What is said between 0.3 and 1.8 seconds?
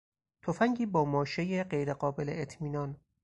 تفنگی با ماشهی